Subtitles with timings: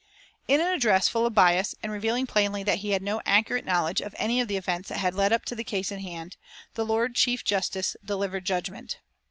[0.47, 4.01] In an address full of bias, and revealing plainly that he had no accurate knowledge
[4.01, 6.37] of any of the events that had led up to the case in hand,
[6.73, 8.97] the Lord Chief Justice delivered judgment.